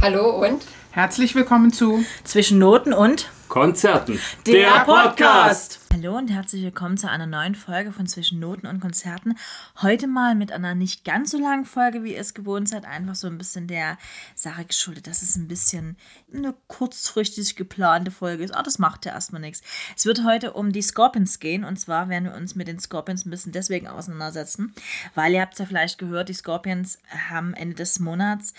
[0.00, 0.64] Hallo und
[0.98, 4.18] Herzlich willkommen zu Zwischen Noten und Konzerten.
[4.46, 5.80] der Podcast.
[5.92, 9.36] Hallo und herzlich willkommen zu einer neuen Folge von Zwischen Noten und Konzerten.
[9.82, 12.84] Heute mal mit einer nicht ganz so langen Folge, wie ihr es gewohnt seid.
[12.84, 13.98] Einfach so ein bisschen der
[14.34, 15.96] Sache geschuldet, dass es ein bisschen
[16.32, 18.54] eine kurzfristig geplante Folge ist.
[18.54, 19.62] Aber das macht ja erstmal nichts.
[19.96, 21.64] Es wird heute um die Scorpions gehen.
[21.64, 24.74] Und zwar werden wir uns mit den Scorpions ein bisschen deswegen auseinandersetzen,
[25.14, 26.98] weil ihr habt es ja vielleicht gehört, die Scorpions
[27.30, 28.52] haben Ende des Monats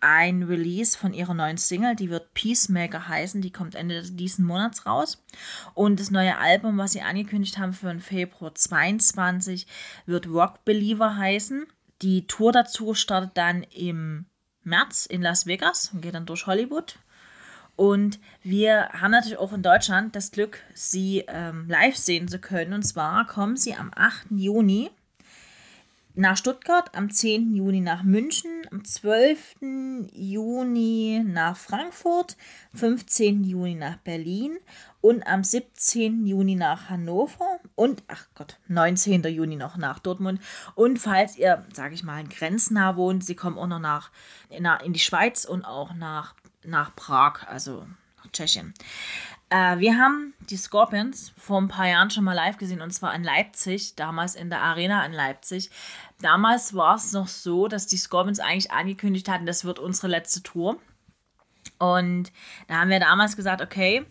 [0.00, 4.86] ein Release von ihrer neuen Single, die wird Peacemaker heißen, die kommt Ende diesen Monats
[4.86, 5.24] raus.
[5.74, 9.66] Und das neue Album, was sie angekündigt haben für den Februar 22,
[10.06, 11.66] wird Rock Believer heißen.
[12.02, 14.26] Die Tour dazu startet dann im
[14.62, 16.98] März in Las Vegas und geht dann durch Hollywood.
[17.74, 22.72] Und wir haben natürlich auch in Deutschland das Glück, sie ähm, live sehen zu können.
[22.72, 24.26] Und zwar kommen sie am 8.
[24.30, 24.90] Juni
[26.18, 27.54] nach Stuttgart, am 10.
[27.54, 29.56] Juni nach München, am 12.
[30.12, 32.36] Juni nach Frankfurt,
[32.74, 33.44] 15.
[33.44, 34.58] Juni nach Berlin
[35.00, 36.26] und am 17.
[36.26, 39.22] Juni nach Hannover und, ach Gott, 19.
[39.24, 40.40] Juni noch nach Dortmund.
[40.74, 44.10] Und falls ihr, sage ich mal, grenznah wohnt, sie kommen auch noch nach,
[44.50, 48.74] in, die Schweiz und auch nach, nach Prag, also nach Tschechien.
[49.50, 53.14] Äh, wir haben die Scorpions vor ein paar Jahren schon mal live gesehen und zwar
[53.14, 55.70] in Leipzig, damals in der Arena in Leipzig.
[56.20, 60.42] Damals war es noch so, dass die Scorpions eigentlich angekündigt hatten, das wird unsere letzte
[60.42, 60.78] Tour.
[61.78, 62.32] Und
[62.66, 64.04] da haben wir damals gesagt, okay,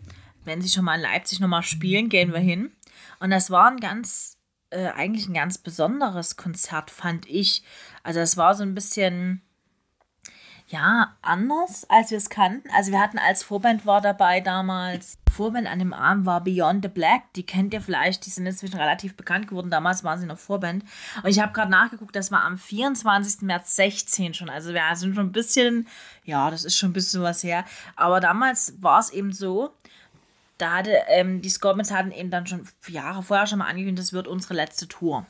[0.46, 2.72] wenn sie schon mal in Leipzig nochmal spielen, gehen wir hin.
[3.20, 4.38] Und das war ein ganz,
[4.70, 7.64] äh, eigentlich ein ganz besonderes Konzert, fand ich.
[8.04, 9.42] Also es war so ein bisschen,
[10.70, 12.70] ja, anders, als wir es kannten.
[12.76, 16.90] Also wir hatten als Vorband war dabei damals, Vorband an dem Arm war Beyond the
[16.90, 17.32] Black.
[17.36, 19.70] Die kennt ihr vielleicht, die sind inzwischen relativ bekannt geworden.
[19.70, 20.84] Damals waren sie noch Vorband.
[21.24, 23.44] Und ich habe gerade nachgeguckt, das war am 24.
[23.44, 24.50] März 16 schon.
[24.50, 25.88] Also wir sind schon ein bisschen,
[26.26, 27.64] ja, das ist schon ein bisschen was her.
[27.96, 29.74] Aber damals war es eben so,
[30.58, 34.12] da hatte, ähm, die Scorpions hatten eben dann schon Jahre vorher schon mal angekündigt, das
[34.12, 35.26] wird unsere letzte Tour.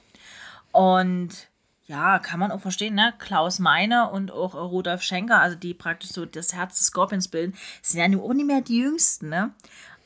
[0.71, 1.47] Und
[1.87, 3.13] ja, kann man auch verstehen, ne?
[3.17, 7.55] Klaus Meiner und auch Rudolf Schenker, also die praktisch so das Herz des Scorpions bilden,
[7.81, 9.53] sind ja nur auch nicht mehr die Jüngsten, ne?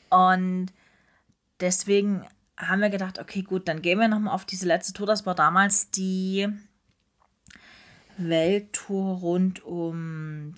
[0.08, 0.72] Und
[1.60, 2.24] deswegen
[2.56, 5.06] haben wir gedacht, okay, gut, dann gehen wir nochmal auf diese letzte Tour.
[5.06, 6.48] Das war damals die
[8.16, 10.54] Welttour rund um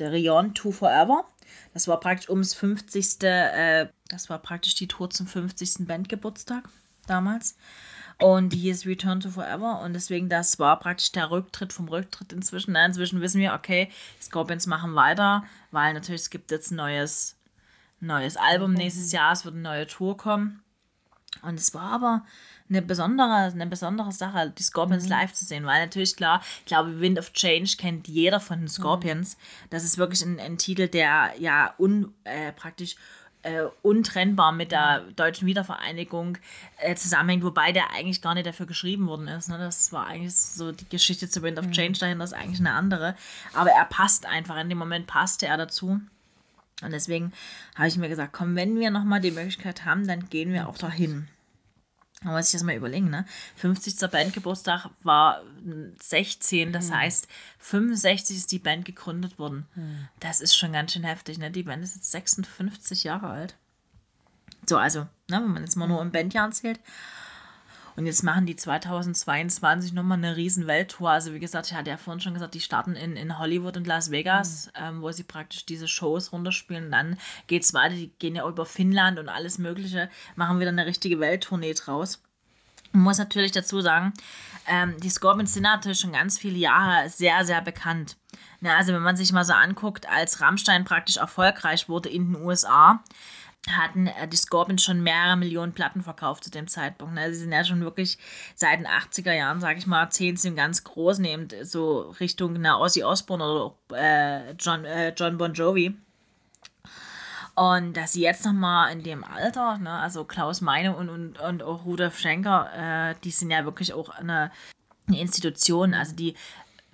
[0.00, 1.24] Rion Tour Forever.
[1.72, 3.22] Das war praktisch ums 50.
[3.22, 5.86] Äh, das war praktisch die Tour zum 50.
[5.86, 6.68] Bandgeburtstag
[7.06, 7.56] damals.
[8.18, 9.80] Und die hieß Return to Forever.
[9.80, 12.72] Und deswegen, das war praktisch der Rücktritt vom Rücktritt inzwischen.
[12.72, 13.90] Na, inzwischen wissen wir, okay,
[14.20, 17.36] Scorpions machen weiter, weil natürlich es gibt jetzt ein neues,
[18.00, 20.62] neues Album nächstes Jahr, es wird eine neue Tour kommen.
[21.42, 22.24] Und es war aber
[22.68, 25.10] eine besondere, eine besondere Sache, die Scorpions mhm.
[25.10, 28.68] live zu sehen, weil natürlich klar, ich glaube, Wind of Change kennt jeder von den
[28.68, 29.36] Scorpions.
[29.36, 29.66] Mhm.
[29.70, 32.96] Das ist wirklich ein, ein Titel, der ja un, äh, praktisch
[33.46, 36.36] äh, untrennbar mit der deutschen Wiedervereinigung
[36.78, 39.48] äh, zusammenhängt, wobei der eigentlich gar nicht dafür geschrieben worden ist.
[39.48, 39.56] Ne?
[39.56, 43.14] Das war eigentlich so die Geschichte zu Wind of Change dahinter ist eigentlich eine andere.
[43.54, 46.00] Aber er passt einfach, in dem Moment passte er dazu.
[46.82, 47.32] Und deswegen
[47.76, 50.76] habe ich mir gesagt, komm, wenn wir nochmal die Möglichkeit haben, dann gehen wir auch
[50.76, 51.28] dahin.
[52.22, 53.26] Man muss sich das mal überlegen, ne?
[53.56, 54.10] 50.
[54.10, 55.42] Bandgeburtstag war
[56.02, 56.94] 16, das mhm.
[56.94, 57.28] heißt,
[57.58, 59.66] 65 ist die Band gegründet worden.
[59.74, 60.08] Mhm.
[60.20, 61.50] Das ist schon ganz schön heftig, ne?
[61.50, 63.54] Die Band ist jetzt 56 Jahre alt.
[64.68, 66.80] So, also, ne, wenn man jetzt mal nur im Bandjahr zählt.
[67.96, 71.10] Und jetzt machen die 2022 nochmal eine riesen Welttour.
[71.10, 73.86] Also wie gesagt, ich hatte ja vorhin schon gesagt, die starten in, in Hollywood und
[73.86, 74.82] Las Vegas, mhm.
[74.84, 76.86] ähm, wo sie praktisch diese Shows runterspielen.
[76.86, 80.68] Und dann geht es weiter, die gehen ja über Finnland und alles mögliche, machen wieder
[80.68, 82.22] eine richtige Welttournee draus.
[82.92, 84.12] Man muss natürlich dazu sagen,
[84.68, 88.16] ähm, die Scorpions sind natürlich schon ganz viele Jahre sehr, sehr bekannt.
[88.60, 92.42] Ja, also wenn man sich mal so anguckt, als Rammstein praktisch erfolgreich wurde in den
[92.42, 93.02] USA,
[93.70, 97.14] hatten äh, die Scorpions schon mehrere Millionen Platten verkauft zu dem Zeitpunkt.
[97.14, 97.32] Ne?
[97.32, 98.18] Sie sind ja schon wirklich
[98.54, 102.78] seit den 80er Jahren, sage ich mal, zehn sind ganz groß, nehmend so Richtung na,
[102.78, 105.96] Ozzy Osbourne oder äh, John, äh, John Bon Jovi.
[107.54, 111.62] Und dass sie jetzt nochmal in dem Alter, ne, also Klaus Meine und, und, und
[111.62, 112.70] auch Rudolf Schenker,
[113.10, 114.52] äh, die sind ja wirklich auch eine,
[115.08, 116.34] eine Institution, also die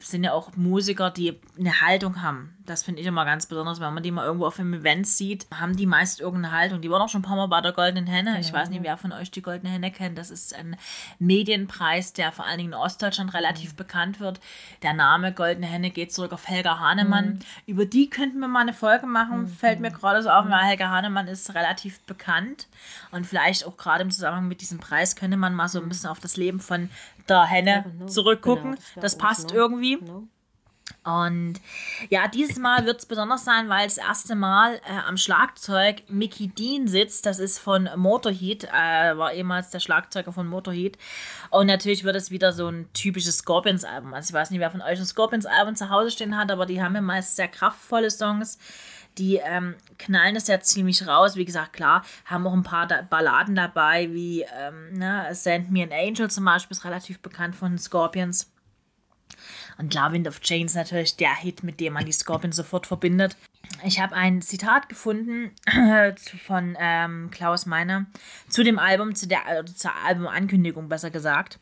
[0.04, 2.56] sind ja auch Musiker, die eine Haltung haben.
[2.66, 5.46] Das finde ich immer ganz besonders, wenn man die mal irgendwo auf einem Event sieht,
[5.52, 6.80] haben die meist irgendeine Haltung.
[6.80, 8.30] Die waren auch schon ein paar Mal bei der Goldenen Henne.
[8.30, 8.40] Genau.
[8.40, 10.18] Ich weiß nicht, wer von euch die Goldene Henne kennt.
[10.18, 10.76] Das ist ein
[11.18, 13.76] Medienpreis, der vor allen Dingen in Ostdeutschland relativ mhm.
[13.76, 14.40] bekannt wird.
[14.82, 17.34] Der Name Goldene Henne geht zurück auf Helga Hahnemann.
[17.34, 17.38] Mhm.
[17.66, 19.42] Über die könnten wir mal eine Folge machen.
[19.42, 19.48] Mhm.
[19.48, 22.68] Fällt mir gerade so auf, weil Helga Hahnemann ist relativ bekannt.
[23.10, 26.10] Und vielleicht auch gerade im Zusammenhang mit diesem Preis könnte man mal so ein bisschen
[26.10, 26.90] auf das Leben von
[27.28, 28.72] der Henne zurückgucken.
[28.72, 29.98] Genau, das, das passt irgendwie.
[29.98, 30.24] Genau.
[31.04, 31.54] Und
[32.10, 36.48] ja, dieses Mal wird es besonders sein, weil das erste Mal äh, am Schlagzeug Mickey
[36.48, 37.26] Dean sitzt.
[37.26, 40.96] Das ist von Motorhead, äh, war ehemals der Schlagzeuger von Motorhead.
[41.50, 44.14] Und natürlich wird es wieder so ein typisches Scorpions-Album.
[44.14, 46.82] Also ich weiß nicht, wer von euch ein Scorpions-Album zu Hause stehen hat, aber die
[46.82, 48.58] haben ja meist sehr kraftvolle Songs.
[49.18, 51.36] Die ähm, knallen es ja ziemlich raus.
[51.36, 55.82] Wie gesagt, klar, haben auch ein paar da Balladen dabei, wie ähm, ne, Send Me
[55.82, 58.50] an Angel zum Beispiel, ist relativ bekannt von Scorpions.
[59.78, 63.36] Und Love Wind of ist natürlich der Hit, mit dem man die Scorpions sofort verbindet.
[63.84, 65.50] Ich habe ein Zitat gefunden
[66.46, 68.06] von ähm, Klaus Meiner
[68.48, 71.58] zu dem Album, zu der, also zur Albumankündigung besser gesagt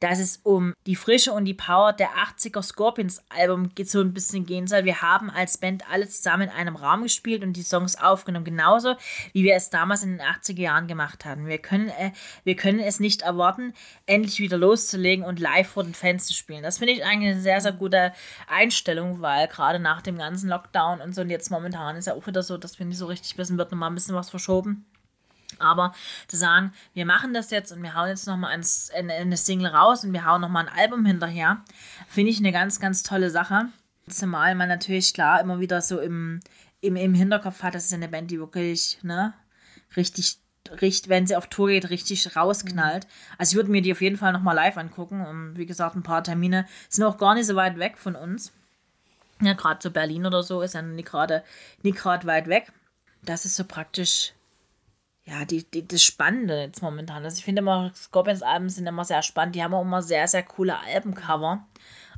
[0.00, 4.44] dass es um die Frische und die Power der 80er Scorpions Album so ein bisschen
[4.44, 4.84] gehen soll.
[4.84, 8.94] Wir haben als Band alle zusammen in einem Raum gespielt und die Songs aufgenommen, genauso
[9.32, 11.46] wie wir es damals in den 80er Jahren gemacht haben.
[11.46, 12.12] Wir können, äh,
[12.44, 13.72] wir können es nicht erwarten,
[14.06, 16.62] endlich wieder loszulegen und live vor den Fans zu spielen.
[16.62, 18.12] Das finde ich eigentlich eine sehr, sehr gute
[18.48, 22.26] Einstellung, weil gerade nach dem ganzen Lockdown und so und jetzt momentan ist ja auch
[22.26, 24.84] wieder so, dass wir nicht so richtig wissen, wird nochmal ein bisschen was verschoben.
[25.58, 25.94] Aber
[26.28, 30.12] zu sagen, wir machen das jetzt und wir hauen jetzt nochmal eine Single raus und
[30.12, 31.62] wir hauen nochmal ein Album hinterher,
[32.08, 33.66] finde ich eine ganz, ganz tolle Sache.
[34.08, 36.40] Zumal man natürlich klar immer wieder so im,
[36.80, 39.34] im, im Hinterkopf hat, das ist eine Band, die wirklich, ne,
[39.96, 40.38] richtig,
[40.80, 43.04] richtig, wenn sie auf Tour geht, richtig rausknallt.
[43.04, 43.34] Mhm.
[43.38, 45.24] Also ich würde mir die auf jeden Fall nochmal live angucken.
[45.24, 48.52] Und wie gesagt, ein paar Termine sind auch gar nicht so weit weg von uns.
[49.40, 51.44] Ja, gerade so Berlin oder so ist ja nicht gerade
[51.82, 52.72] nicht weit weg.
[53.22, 54.32] Das ist so praktisch
[55.28, 57.24] ja, die, die, das Spannende jetzt momentan.
[57.24, 59.56] Also ich finde immer, Scorpions-Alben sind immer sehr spannend.
[59.56, 61.66] Die haben auch immer sehr, sehr coole Albencover.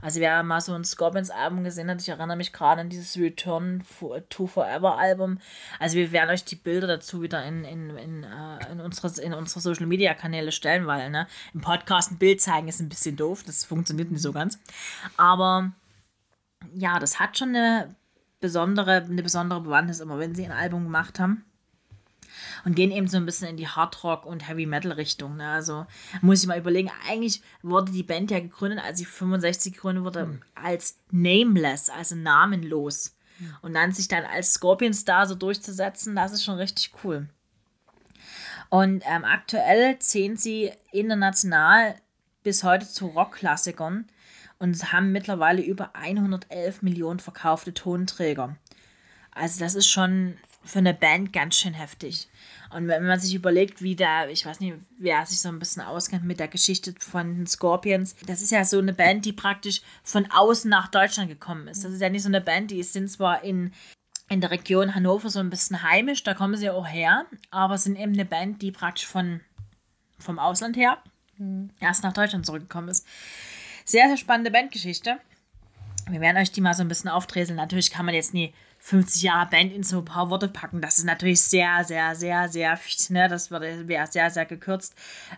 [0.03, 3.83] Also wer mal so ein Scorpions-Album gesehen hat, ich erinnere mich gerade an dieses Return
[4.29, 5.39] to Forever Album.
[5.79, 9.33] Also wir werden euch die Bilder dazu wieder in, in, in, uh, in, unsere, in
[9.33, 13.43] unsere Social-Media-Kanäle stellen, weil ne, im Podcast ein Bild zeigen ist ein bisschen doof.
[13.43, 14.59] Das funktioniert nicht so ganz.
[15.17, 15.73] Aber
[16.75, 17.97] ja, das hat schon eine
[18.39, 21.47] besondere, eine besondere Bewandtnis immer, wenn sie ein Album gemacht haben
[22.65, 25.37] und gehen eben so ein bisschen in die Hardrock- und Heavy-Metal-Richtung.
[25.37, 25.49] Ne?
[25.49, 25.87] Also
[26.21, 30.27] muss ich mal überlegen, eigentlich wurde die Band ja gegründet, als sie 65 gegründet wurde,
[30.27, 30.43] mhm.
[30.55, 33.17] als Nameless, also namenlos.
[33.39, 33.57] Mhm.
[33.63, 37.29] Und dann sich dann als Scorpion-Star so durchzusetzen, das ist schon richtig cool.
[38.71, 41.95] Und ähm, aktuell zählen sie international
[42.43, 44.07] bis heute zu Rockklassikern
[44.59, 48.57] und haben mittlerweile über 111 Millionen verkaufte Tonträger.
[49.31, 50.37] Also das ist schon
[50.69, 52.29] für eine Band ganz schön heftig.
[52.71, 55.83] Und wenn man sich überlegt, wie da, ich weiß nicht, wer sich so ein bisschen
[55.83, 59.81] auskennt mit der Geschichte von den Scorpions, das ist ja so eine Band, die praktisch
[60.03, 61.85] von außen nach Deutschland gekommen ist.
[61.85, 63.73] Das ist ja nicht so eine Band, die sind zwar in,
[64.29, 67.79] in der Region Hannover so ein bisschen heimisch, da kommen sie ja auch her, aber
[67.79, 69.41] sind eben eine Band, die praktisch von,
[70.19, 70.99] vom Ausland her
[71.39, 71.71] mhm.
[71.81, 73.07] erst nach Deutschland zurückgekommen ist.
[73.87, 75.19] Sehr, sehr spannende Bandgeschichte.
[76.11, 77.57] Wir werden euch die mal so ein bisschen aufdreseln.
[77.57, 80.81] Natürlich kann man jetzt nie 50 Jahre Band in so ein paar Worte packen.
[80.81, 82.79] Das ist natürlich sehr, sehr, sehr, sehr,
[83.11, 84.95] ne, das wäre sehr, sehr gekürzt.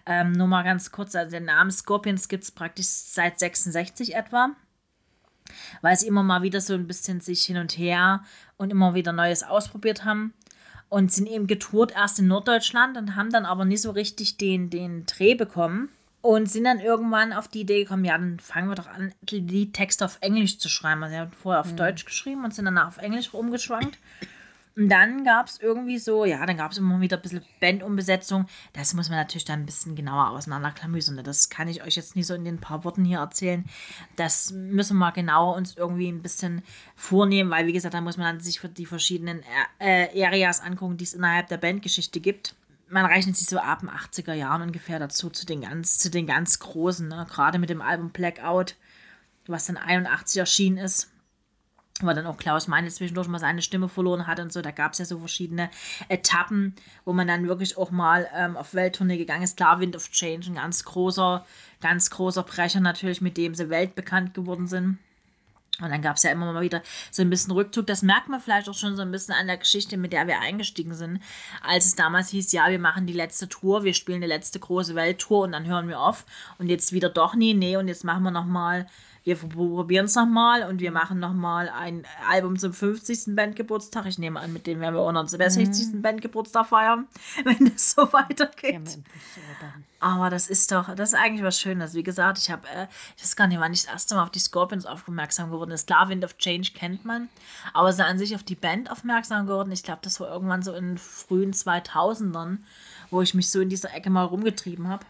[0.06, 4.50] Ähm, nur mal ganz kurz, also der Name Scorpions gibt es praktisch seit 66 etwa,
[5.80, 8.24] weil sie immer mal wieder so ein bisschen sich hin und her
[8.56, 10.34] und immer wieder Neues ausprobiert haben
[10.88, 14.70] und sind eben getourt erst in Norddeutschland und haben dann aber nicht so richtig den,
[14.70, 15.88] den Dreh bekommen
[16.22, 19.72] und sind dann irgendwann auf die Idee gekommen, ja, dann fangen wir doch an, die
[19.72, 21.02] Texte auf Englisch zu schreiben.
[21.02, 21.76] Also, sie haben vorher auf mhm.
[21.76, 23.98] Deutsch geschrieben und sind danach auf Englisch rumgeschwankt.
[24.76, 28.46] Und dann gab es irgendwie so, ja, dann gab es immer wieder ein bisschen Bandumbesetzung.
[28.72, 31.22] Das muss man natürlich dann ein bisschen genauer auseinanderklamüsern.
[31.24, 33.64] Das kann ich euch jetzt nicht so in den paar Worten hier erzählen.
[34.16, 36.62] Das müssen wir genauer uns irgendwie ein bisschen
[36.94, 39.42] vornehmen, weil, wie gesagt, da muss man dann sich für die verschiedenen
[39.80, 42.54] äh, Areas angucken, die es innerhalb der Bandgeschichte gibt
[42.90, 46.26] man rechnet sich so ab den 80er Jahren ungefähr dazu, zu den ganz, zu den
[46.26, 47.26] ganz großen, ne?
[47.30, 48.74] gerade mit dem Album Blackout,
[49.46, 51.10] was dann 81 erschienen ist.
[52.02, 54.62] Weil dann auch Klaus Meine zwischendurch mal seine Stimme verloren hat und so.
[54.62, 55.68] Da gab es ja so verschiedene
[56.08, 59.58] Etappen, wo man dann wirklich auch mal ähm, auf Welttournee gegangen ist.
[59.58, 61.44] Klar, Wind of Change, ein ganz großer,
[61.82, 64.98] ganz großer Brecher natürlich, mit dem sie weltbekannt geworden sind.
[65.80, 67.86] Und dann gab es ja immer mal wieder so ein bisschen Rückzug.
[67.86, 70.40] Das merkt man vielleicht auch schon so ein bisschen an der Geschichte, mit der wir
[70.40, 71.20] eingestiegen sind.
[71.62, 74.94] Als es damals hieß, ja, wir machen die letzte Tour, wir spielen die letzte große
[74.94, 76.24] Welttour und dann hören wir auf.
[76.58, 78.86] Und jetzt wieder doch nie, nee, und jetzt machen wir nochmal
[79.22, 83.36] wir probieren es nochmal und wir machen nochmal ein Album zum 50.
[83.36, 84.06] Bandgeburtstag.
[84.06, 85.92] Ich nehme an, mit dem werden wir auch unseren 60.
[85.92, 86.02] Mhm.
[86.02, 87.06] Bandgeburtstag feiern,
[87.44, 88.98] wenn es so weitergeht.
[89.98, 91.92] Aber das ist doch, das ist eigentlich was Schönes.
[91.92, 92.86] Wie gesagt, ich habe, äh,
[93.18, 95.86] ich weiß gar nicht, wann ich das erste Mal auf die Scorpions aufmerksam geworden ist.
[95.86, 97.28] Klar, Wind of Change kennt man,
[97.74, 99.70] aber so an sich auf die Band aufmerksam geworden.
[99.72, 102.58] Ich glaube, das war irgendwann so in den frühen 2000ern,
[103.10, 105.04] wo ich mich so in dieser Ecke mal rumgetrieben habe.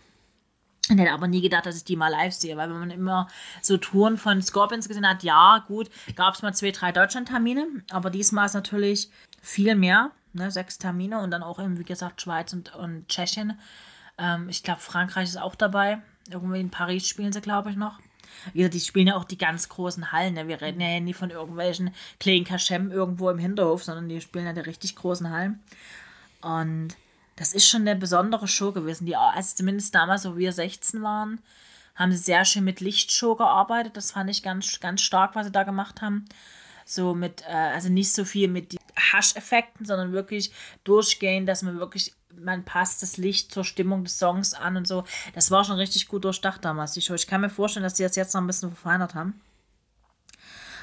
[0.90, 3.28] Ich hätte aber nie gedacht, dass ich die mal live sehe, weil wenn man immer
[3.62, 8.11] so Touren von Scorpions gesehen hat, ja, gut, gab es mal zwei, drei Deutschland-Termine, aber
[8.11, 9.09] diesmal ist natürlich
[9.40, 13.59] viel mehr, ne, sechs Termine und dann auch eben, wie gesagt, Schweiz und, und Tschechien.
[14.18, 16.02] Ähm, ich glaube, Frankreich ist auch dabei.
[16.30, 17.99] Irgendwie in Paris spielen sie, glaube ich, noch.
[18.52, 20.35] Wie gesagt, die spielen ja auch die ganz großen Hallen.
[20.35, 20.49] Ne?
[20.49, 24.52] Wir reden ja nie von irgendwelchen kleinen Kaschem irgendwo im Hinterhof, sondern die spielen ja
[24.52, 25.61] die richtig großen Hallen.
[26.40, 26.97] Und
[27.40, 29.06] das ist schon eine besondere Show gewesen.
[29.06, 31.40] Die, also zumindest damals, wo wir 16 waren,
[31.94, 33.97] haben sie sehr schön mit Lichtshow gearbeitet.
[33.97, 36.26] Das fand ich ganz, ganz stark, was sie da gemacht haben.
[36.85, 40.52] So mit, äh, also nicht so viel mit Hasch-Effekten, sondern wirklich
[40.85, 45.04] durchgehend, dass man wirklich, man passt das Licht zur Stimmung des Songs an und so.
[45.35, 47.14] Das war schon richtig gut durchdacht damals, die Show.
[47.14, 49.40] Ich kann mir vorstellen, dass sie das jetzt noch ein bisschen verfeinert haben.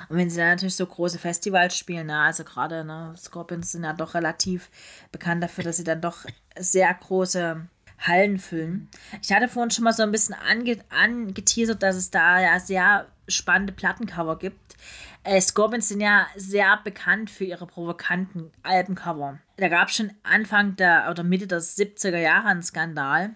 [0.09, 3.83] Und wenn sie dann natürlich so große Festivals spielen, ne, also gerade ne, Scorpions sind
[3.83, 4.69] ja doch relativ
[5.11, 6.25] bekannt dafür, dass sie dann doch
[6.57, 7.67] sehr große
[7.99, 8.89] Hallen füllen.
[9.21, 13.07] Ich hatte vorhin schon mal so ein bisschen ange angeteasert, dass es da ja sehr
[13.27, 14.75] spannende Plattencover gibt.
[15.23, 19.39] Äh, Scorpions sind ja sehr bekannt für ihre provokanten Albencover.
[19.57, 23.35] Da gab es schon Anfang der oder Mitte der 70er Jahre einen Skandal,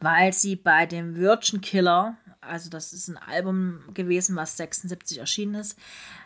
[0.00, 2.16] weil sie bei dem Virgin Killer
[2.48, 5.78] also das ist ein Album gewesen, was 76 erschienen ist,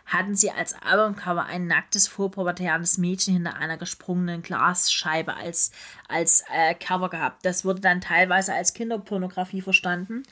[0.05, 5.71] hatten sie als Albumcover ein nacktes, vorpubertäres Mädchen hinter einer gesprungenen Glasscheibe als,
[6.07, 7.45] als äh, Cover gehabt.
[7.45, 10.23] Das wurde dann teilweise als Kinderpornografie verstanden,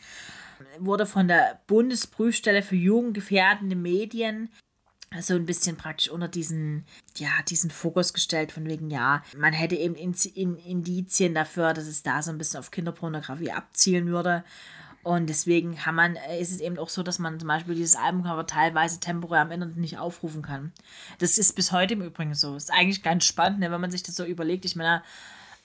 [0.79, 4.50] wurde von der Bundesprüfstelle für jugendgefährdende Medien
[5.19, 6.86] so ein bisschen praktisch unter diesen,
[7.17, 12.21] ja, diesen Fokus gestellt, von wegen, ja, man hätte eben Indizien dafür, dass es da
[12.21, 14.45] so ein bisschen auf Kinderpornografie abzielen würde.
[15.03, 17.96] Und deswegen kann man, äh, ist es eben auch so, dass man zum Beispiel dieses
[17.96, 20.72] Albumcover teilweise temporär am Internet nicht aufrufen kann.
[21.20, 22.55] Das ist bis heute im Übrigen so.
[22.55, 24.65] Ist eigentlich ganz spannend, ne, wenn man sich das so überlegt.
[24.65, 25.01] Ich meine,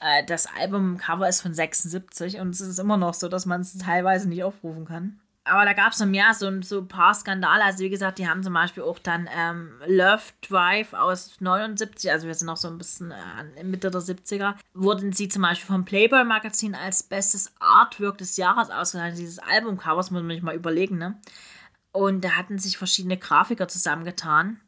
[0.00, 3.76] äh, das Albumcover ist von 76 und es ist immer noch so, dass man es
[3.76, 7.64] teilweise nicht aufrufen kann aber da gab es noch mehr, so, so ein paar Skandale.
[7.64, 12.26] Also wie gesagt, die haben zum Beispiel auch dann ähm, Love Drive aus 79, also
[12.26, 15.84] wir sind noch so ein bisschen äh, Mitte der 70er, wurden sie zum Beispiel vom
[15.84, 19.20] Playboy Magazin als bestes Artwork des Jahres ausgezeichnet.
[19.20, 21.20] Dieses Albumcovers muss man sich mal überlegen, ne?
[21.92, 24.60] Und da hatten sich verschiedene Grafiker zusammengetan.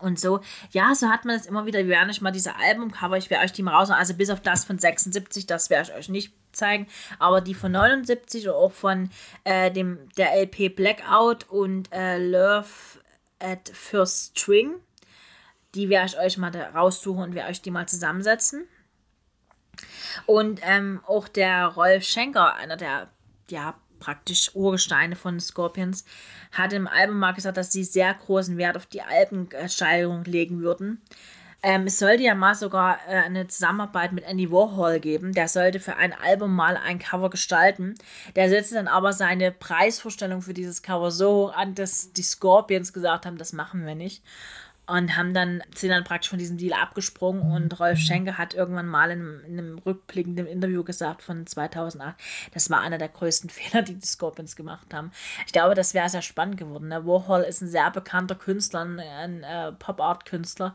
[0.00, 1.80] Und so, ja, so hat man das immer wieder.
[1.80, 4.40] Wir werden euch mal diese Albumcover, ich werde euch die mal raus, also bis auf
[4.40, 6.86] das von 76, das werde ich euch nicht zeigen,
[7.18, 9.10] aber die von 79 oder auch von
[9.44, 12.66] äh, dem, der LP Blackout und äh, Love
[13.38, 14.74] at First String,
[15.74, 18.66] die werde ich euch mal raussuchen und werde euch die mal zusammensetzen.
[20.24, 23.10] Und ähm, auch der Rolf Schenker, einer der
[23.50, 26.04] ja, praktisch Urgesteine von Scorpions,
[26.52, 31.02] hat im Album mal gesagt, dass sie sehr großen Wert auf die Albensteigerung legen würden.
[31.66, 35.32] Ähm, es sollte ja mal sogar äh, eine Zusammenarbeit mit Andy Warhol geben.
[35.32, 37.96] Der sollte für ein Album mal ein Cover gestalten.
[38.36, 42.92] Der setzte dann aber seine Preisvorstellung für dieses Cover so hoch an, dass die Scorpions
[42.92, 44.22] gesagt haben, das machen wir nicht.
[44.86, 48.86] Und haben dann, sind dann praktisch von diesem Deal abgesprungen und Rolf Schenke hat irgendwann
[48.86, 52.14] mal in, in einem rückblickenden Interview gesagt von 2008,
[52.54, 55.10] das war einer der größten Fehler, die die Scorpions gemacht haben.
[55.44, 56.86] Ich glaube, das wäre sehr spannend geworden.
[56.86, 57.04] Ne?
[57.04, 60.72] Warhol ist ein sehr bekannter Künstler, ein, ein äh, Pop-Art-Künstler,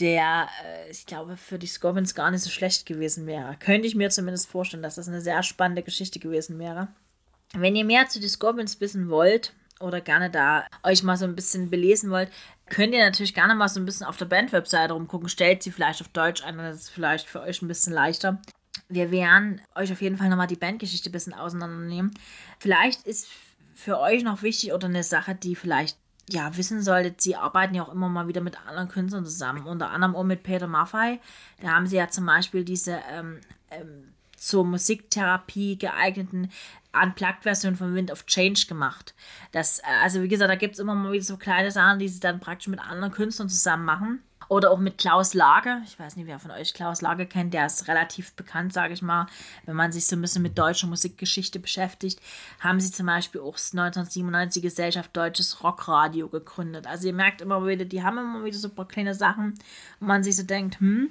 [0.00, 3.56] der, äh, ich glaube, für die Scorpions gar nicht so schlecht gewesen wäre.
[3.58, 6.88] Könnte ich mir zumindest vorstellen, dass das eine sehr spannende Geschichte gewesen wäre.
[7.52, 11.36] Wenn ihr mehr zu den Scorpions wissen wollt oder gerne da euch mal so ein
[11.36, 12.30] bisschen belesen wollt,
[12.68, 15.28] könnt ihr natürlich gerne mal so ein bisschen auf der Band-Webseite rumgucken.
[15.28, 18.40] Stellt sie vielleicht auf Deutsch ein, das ist vielleicht für euch ein bisschen leichter.
[18.88, 22.12] Wir werden euch auf jeden Fall nochmal die Bandgeschichte ein bisschen auseinandernehmen.
[22.58, 23.28] Vielleicht ist
[23.74, 27.84] für euch noch wichtig oder eine Sache, die vielleicht ja, wissen solltet, sie arbeiten ja
[27.84, 31.20] auch immer mal wieder mit anderen Künstlern zusammen, unter anderem auch mit Peter Maffei.
[31.60, 33.40] Da haben sie ja zum Beispiel diese ähm,
[33.70, 36.50] ähm, zur Musiktherapie geeigneten
[36.92, 39.14] Unplugged-Version von Wind of Change gemacht.
[39.52, 42.08] Das, äh, also wie gesagt, da gibt es immer mal wieder so kleine Sachen, die
[42.08, 44.22] sie dann praktisch mit anderen Künstlern zusammen machen.
[44.48, 45.82] Oder auch mit Klaus Lage.
[45.84, 47.52] Ich weiß nicht, wer von euch Klaus Lage kennt.
[47.52, 49.26] Der ist relativ bekannt, sage ich mal.
[49.64, 52.20] Wenn man sich so ein bisschen mit deutscher Musikgeschichte beschäftigt,
[52.60, 56.86] haben sie zum Beispiel auch 1997 Gesellschaft Deutsches Rockradio gegründet.
[56.86, 59.54] Also ihr merkt immer wieder, die haben immer wieder so ein paar kleine Sachen,
[60.00, 61.10] wo man sich so denkt, hm,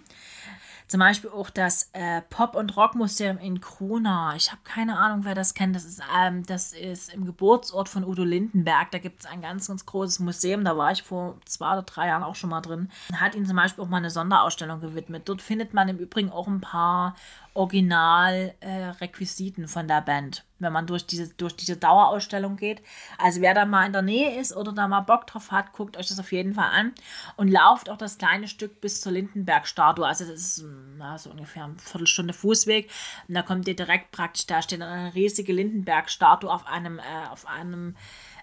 [0.87, 4.35] zum Beispiel auch das äh, Pop- und Rockmuseum in Krona.
[4.35, 5.75] Ich habe keine Ahnung, wer das kennt.
[5.75, 8.91] Das ist, ähm, das ist im Geburtsort von Udo Lindenberg.
[8.91, 10.63] Da gibt es ein ganz, ganz großes Museum.
[10.63, 12.89] Da war ich vor zwei oder drei Jahren auch schon mal drin.
[13.13, 15.23] Hat ihm zum Beispiel auch mal eine Sonderausstellung gewidmet.
[15.27, 17.15] Dort findet man im Übrigen auch ein paar
[17.55, 22.81] Originalrequisiten äh, von der Band, wenn man durch diese, durch diese Dauerausstellung geht.
[23.17, 25.95] Also wer da mal in der Nähe ist oder da mal Bock drauf hat, guckt
[25.95, 26.91] euch das auf jeden Fall an
[27.37, 30.05] und lauft auch das kleine Stück bis zur Lindenberg-Statue.
[30.05, 30.65] Also das ist
[30.97, 32.91] na, so ungefähr eine Viertelstunde Fußweg.
[33.29, 37.47] Und da kommt ihr direkt praktisch, da steht eine riesige Lindenberg-Statue auf einem, äh, auf
[37.47, 37.95] einem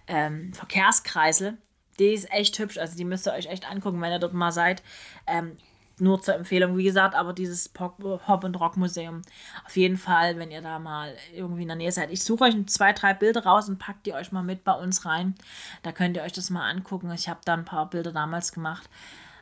[0.07, 1.59] ähm, Verkehrskreisel.
[1.99, 4.52] Die ist echt hübsch, also die müsst ihr euch echt angucken, wenn ihr dort mal
[4.52, 4.83] seid.
[5.26, 5.59] Ähm,
[5.99, 9.23] nur zur Empfehlung, wie gesagt, aber dieses Pop, Hop- und Rock-Museum,
[9.65, 12.11] auf jeden Fall, wenn ihr da mal irgendwie in der Nähe seid.
[12.11, 15.05] Ich suche euch zwei, drei Bilder raus und packt die euch mal mit bei uns
[15.05, 15.35] rein.
[15.83, 17.11] Da könnt ihr euch das mal angucken.
[17.13, 18.89] Ich habe da ein paar Bilder damals gemacht.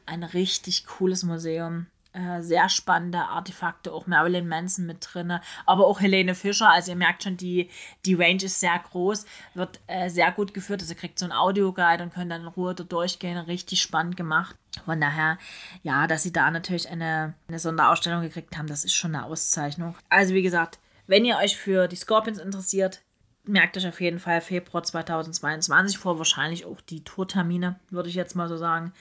[0.06, 1.86] Ein richtig cooles Museum.
[2.12, 6.68] Äh, sehr spannende Artefakte, auch Marilyn Manson mit drin, aber auch Helene Fischer.
[6.68, 7.70] Also ihr merkt schon, die,
[8.04, 10.80] die Range ist sehr groß, wird äh, sehr gut geführt.
[10.80, 13.38] Also ihr kriegt so ein Audioguide und könnt dann in Ruhe da durchgehen.
[13.38, 14.56] Richtig spannend gemacht.
[14.84, 15.38] Von daher,
[15.84, 19.94] ja, dass sie da natürlich eine, eine Sonderausstellung gekriegt haben, das ist schon eine Auszeichnung.
[20.08, 23.02] Also wie gesagt, wenn ihr euch für die Scorpions interessiert,
[23.44, 28.34] merkt euch auf jeden Fall Februar 2022 vor, wahrscheinlich auch die Tourtermine, würde ich jetzt
[28.34, 28.92] mal so sagen.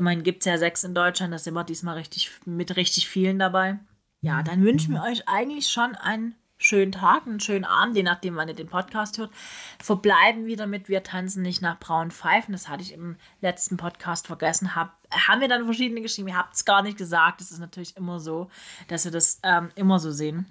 [0.00, 3.38] Immerhin gibt es ja sechs in Deutschland, da sind wir diesmal richtig mit richtig vielen
[3.38, 3.78] dabei.
[4.22, 8.34] Ja, dann wünschen wir euch eigentlich schon einen schönen Tag, einen schönen Abend, je nachdem,
[8.34, 9.30] wann ihr den Podcast hört.
[9.78, 12.52] Verbleiben wieder mit Wir tanzen nicht nach braunen Pfeifen.
[12.52, 14.74] Das hatte ich im letzten Podcast vergessen.
[14.74, 16.28] Hab, haben wir dann verschiedene geschrieben.
[16.28, 17.42] Ihr habt es gar nicht gesagt.
[17.42, 18.48] Es ist natürlich immer so,
[18.88, 20.46] dass wir das ähm, immer so sehen.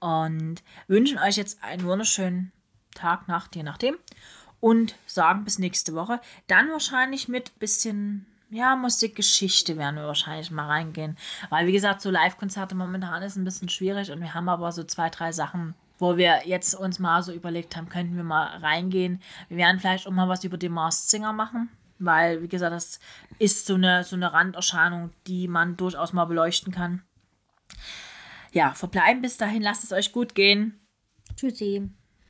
[0.00, 2.50] Und wünschen euch jetzt einen wunderschönen
[2.96, 3.96] Tag, Nacht, je nachdem.
[4.58, 6.20] Und sagen bis nächste Woche.
[6.48, 11.16] Dann wahrscheinlich mit bisschen ja, Musikgeschichte werden wir wahrscheinlich mal reingehen.
[11.50, 14.84] Weil, wie gesagt, so Live-Konzerte momentan ist ein bisschen schwierig und wir haben aber so
[14.84, 19.20] zwei, drei Sachen, wo wir jetzt uns mal so überlegt haben, könnten wir mal reingehen.
[19.48, 21.68] Wir werden vielleicht auch mal was über den Masked Singer machen.
[21.98, 23.00] Weil, wie gesagt, das
[23.40, 27.02] ist so eine, so eine Randerscheinung, die man durchaus mal beleuchten kann.
[28.52, 29.62] Ja, verbleiben bis dahin.
[29.62, 30.80] Lasst es euch gut gehen.
[31.36, 31.90] Tschüssi.